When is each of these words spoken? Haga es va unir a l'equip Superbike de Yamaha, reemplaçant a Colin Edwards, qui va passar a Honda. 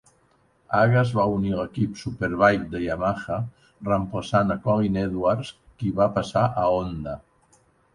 Haga 0.77 0.95
es 1.01 1.11
va 1.19 1.25
unir 1.33 1.51
a 1.55 1.57
l'equip 1.59 1.99
Superbike 2.05 2.65
de 2.73 2.83
Yamaha, 2.87 3.39
reemplaçant 3.93 4.57
a 4.57 4.61
Colin 4.67 5.01
Edwards, 5.07 5.57
qui 5.81 5.97
va 6.05 6.13
passar 6.21 6.51
a 6.67 6.71
Honda. 6.77 7.21